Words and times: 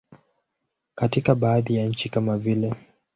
Katika 0.95 1.35
baadhi 1.35 1.75
ya 1.75 1.85
nchi 1.85 2.09
kama 2.09 2.37
vile. 2.37 2.73